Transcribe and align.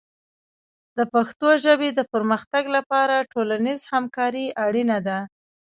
د 0.97 0.99
پښتو 1.13 1.47
ژبې 1.65 1.89
د 1.93 1.99
پرمختګ 2.13 2.63
لپاره 2.75 3.27
ټولنیز 3.33 3.81
همکاري 3.93 4.45
اړینه 4.65 4.97
ده. 5.07 5.17